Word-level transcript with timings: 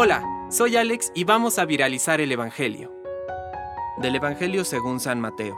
Hola, 0.00 0.22
soy 0.48 0.76
Alex 0.76 1.10
y 1.12 1.24
vamos 1.24 1.58
a 1.58 1.64
viralizar 1.64 2.20
el 2.20 2.30
Evangelio. 2.30 2.92
Del 3.96 4.14
Evangelio 4.14 4.64
según 4.64 5.00
San 5.00 5.18
Mateo. 5.18 5.56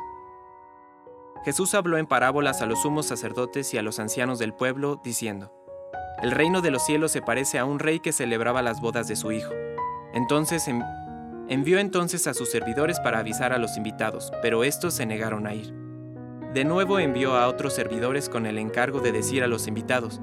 Jesús 1.44 1.74
habló 1.74 1.98
en 1.98 2.06
parábolas 2.06 2.62
a 2.62 2.66
los 2.66 2.80
sumos 2.80 3.04
sacerdotes 3.04 3.74
y 3.74 3.78
a 3.78 3.82
los 3.82 3.98
ancianos 3.98 4.38
del 4.38 4.54
pueblo, 4.54 4.98
diciendo, 5.04 5.52
El 6.22 6.30
reino 6.30 6.62
de 6.62 6.70
los 6.70 6.86
cielos 6.86 7.12
se 7.12 7.20
parece 7.20 7.58
a 7.58 7.64
un 7.66 7.80
rey 7.80 8.00
que 8.00 8.12
celebraba 8.12 8.62
las 8.62 8.80
bodas 8.80 9.08
de 9.08 9.16
su 9.16 9.30
hijo. 9.30 9.52
Entonces 10.14 10.66
envió 11.48 11.78
entonces 11.78 12.26
a 12.26 12.32
sus 12.32 12.50
servidores 12.50 12.98
para 13.00 13.18
avisar 13.18 13.52
a 13.52 13.58
los 13.58 13.76
invitados, 13.76 14.32
pero 14.40 14.64
estos 14.64 14.94
se 14.94 15.06
negaron 15.06 15.46
a 15.46 15.54
ir. 15.54 15.74
De 16.54 16.64
nuevo 16.64 16.98
envió 16.98 17.34
a 17.34 17.46
otros 17.46 17.74
servidores 17.74 18.30
con 18.30 18.46
el 18.46 18.58
encargo 18.58 19.00
de 19.00 19.12
decir 19.12 19.42
a 19.42 19.48
los 19.48 19.66
invitados, 19.66 20.22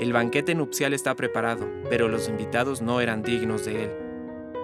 el 0.00 0.14
banquete 0.14 0.54
nupcial 0.54 0.94
está 0.94 1.14
preparado, 1.14 1.68
pero 1.90 2.08
los 2.08 2.26
invitados 2.30 2.80
no 2.80 3.02
eran 3.02 3.22
dignos 3.22 3.66
de 3.66 3.84
él. 3.84 3.90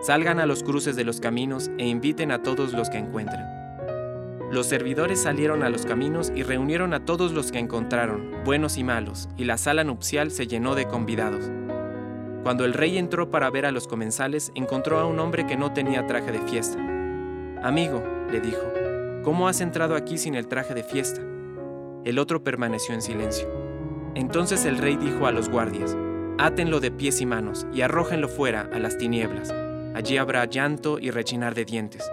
Salgan 0.00 0.40
a 0.40 0.46
los 0.46 0.62
cruces 0.62 0.96
de 0.96 1.04
los 1.04 1.20
caminos 1.20 1.70
e 1.76 1.86
inviten 1.86 2.32
a 2.32 2.42
todos 2.42 2.72
los 2.72 2.88
que 2.88 2.96
encuentren. 2.96 3.44
Los 4.50 4.66
servidores 4.66 5.20
salieron 5.20 5.62
a 5.62 5.68
los 5.68 5.84
caminos 5.84 6.32
y 6.34 6.42
reunieron 6.42 6.94
a 6.94 7.04
todos 7.04 7.32
los 7.32 7.52
que 7.52 7.58
encontraron, 7.58 8.30
buenos 8.46 8.78
y 8.78 8.84
malos, 8.84 9.28
y 9.36 9.44
la 9.44 9.58
sala 9.58 9.84
nupcial 9.84 10.30
se 10.30 10.46
llenó 10.46 10.74
de 10.74 10.88
convidados. 10.88 11.50
Cuando 12.42 12.64
el 12.64 12.72
rey 12.72 12.96
entró 12.96 13.30
para 13.30 13.50
ver 13.50 13.66
a 13.66 13.72
los 13.72 13.86
comensales, 13.86 14.52
encontró 14.54 14.98
a 15.00 15.04
un 15.04 15.18
hombre 15.18 15.46
que 15.46 15.58
no 15.58 15.74
tenía 15.74 16.06
traje 16.06 16.32
de 16.32 16.40
fiesta. 16.40 16.78
Amigo, 17.62 18.02
le 18.32 18.40
dijo, 18.40 18.62
¿cómo 19.22 19.48
has 19.48 19.60
entrado 19.60 19.96
aquí 19.96 20.16
sin 20.16 20.34
el 20.34 20.48
traje 20.48 20.72
de 20.72 20.82
fiesta? 20.82 21.20
El 22.06 22.18
otro 22.18 22.42
permaneció 22.42 22.94
en 22.94 23.02
silencio. 23.02 23.65
Entonces 24.16 24.64
el 24.64 24.78
rey 24.78 24.96
dijo 24.96 25.28
a 25.28 25.30
los 25.30 25.48
guardias, 25.48 25.96
Átenlo 26.38 26.80
de 26.80 26.90
pies 26.90 27.20
y 27.20 27.26
manos 27.26 27.68
y 27.72 27.82
arrójenlo 27.82 28.28
fuera 28.28 28.68
a 28.72 28.80
las 28.80 28.98
tinieblas. 28.98 29.54
Allí 29.94 30.16
habrá 30.16 30.44
llanto 30.46 30.98
y 30.98 31.12
rechinar 31.12 31.54
de 31.54 31.64
dientes, 31.64 32.10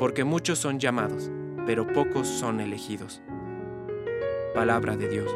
porque 0.00 0.24
muchos 0.24 0.58
son 0.58 0.80
llamados 0.80 1.30
pero 1.66 1.86
pocos 1.86 2.28
son 2.28 2.60
elegidos. 2.60 3.22
Palabra 4.54 4.96
de 4.96 5.08
Dios. 5.08 5.34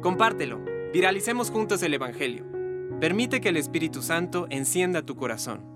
Compártelo, 0.00 0.60
viralicemos 0.92 1.50
juntos 1.50 1.82
el 1.82 1.94
Evangelio. 1.94 2.44
Permite 3.00 3.40
que 3.40 3.48
el 3.48 3.56
Espíritu 3.56 4.02
Santo 4.02 4.46
encienda 4.50 5.02
tu 5.02 5.16
corazón. 5.16 5.73